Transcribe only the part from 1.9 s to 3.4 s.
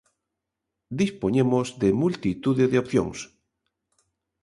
multitude de opcións.